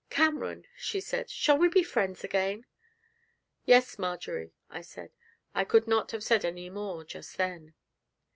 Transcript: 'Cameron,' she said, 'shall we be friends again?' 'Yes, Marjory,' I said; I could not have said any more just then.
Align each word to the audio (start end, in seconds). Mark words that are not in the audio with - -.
'Cameron,' 0.09 0.65
she 0.75 0.99
said, 0.99 1.29
'shall 1.29 1.59
we 1.59 1.67
be 1.67 1.83
friends 1.83 2.23
again?' 2.23 2.65
'Yes, 3.65 3.99
Marjory,' 3.99 4.55
I 4.67 4.81
said; 4.81 5.11
I 5.53 5.63
could 5.63 5.85
not 5.87 6.09
have 6.09 6.23
said 6.23 6.43
any 6.43 6.71
more 6.71 7.03
just 7.03 7.37
then. 7.37 7.75